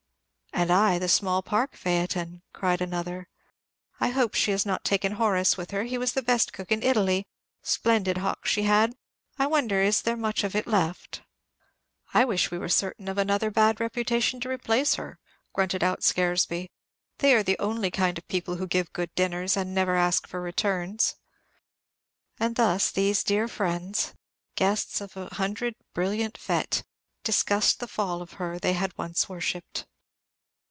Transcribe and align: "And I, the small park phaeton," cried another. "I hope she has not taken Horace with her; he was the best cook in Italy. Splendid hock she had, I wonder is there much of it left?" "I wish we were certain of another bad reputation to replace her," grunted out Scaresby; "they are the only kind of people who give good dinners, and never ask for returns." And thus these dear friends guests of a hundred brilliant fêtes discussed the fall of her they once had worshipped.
"And 0.53 0.69
I, 0.69 0.99
the 0.99 1.09
small 1.09 1.41
park 1.41 1.75
phaeton," 1.75 2.43
cried 2.53 2.81
another. 2.81 3.27
"I 3.99 4.09
hope 4.09 4.35
she 4.35 4.51
has 4.51 4.63
not 4.63 4.83
taken 4.83 5.13
Horace 5.13 5.57
with 5.57 5.71
her; 5.71 5.85
he 5.85 5.97
was 5.97 6.11
the 6.11 6.21
best 6.21 6.53
cook 6.53 6.71
in 6.71 6.83
Italy. 6.83 7.25
Splendid 7.63 8.17
hock 8.19 8.45
she 8.45 8.63
had, 8.63 8.93
I 9.39 9.47
wonder 9.47 9.81
is 9.81 10.03
there 10.03 10.17
much 10.17 10.43
of 10.43 10.53
it 10.53 10.67
left?" 10.67 11.23
"I 12.13 12.25
wish 12.25 12.51
we 12.51 12.59
were 12.59 12.69
certain 12.69 13.07
of 13.07 13.17
another 13.17 13.49
bad 13.49 13.79
reputation 13.79 14.39
to 14.41 14.49
replace 14.49 14.95
her," 14.95 15.17
grunted 15.53 15.83
out 15.83 16.03
Scaresby; 16.03 16.69
"they 17.19 17.33
are 17.33 17.43
the 17.43 17.57
only 17.57 17.89
kind 17.89 18.19
of 18.19 18.27
people 18.27 18.57
who 18.57 18.67
give 18.67 18.93
good 18.93 19.09
dinners, 19.15 19.57
and 19.57 19.73
never 19.73 19.95
ask 19.95 20.27
for 20.27 20.39
returns." 20.41 21.15
And 22.39 22.55
thus 22.55 22.91
these 22.91 23.23
dear 23.23 23.47
friends 23.47 24.13
guests 24.55 25.01
of 25.01 25.17
a 25.17 25.33
hundred 25.35 25.73
brilliant 25.95 26.35
fêtes 26.37 26.83
discussed 27.23 27.79
the 27.79 27.87
fall 27.87 28.21
of 28.21 28.33
her 28.33 28.59
they 28.59 28.77
once 28.95 29.23
had 29.23 29.29
worshipped. 29.29 29.87